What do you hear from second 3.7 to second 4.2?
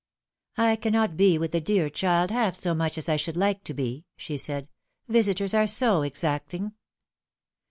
be,"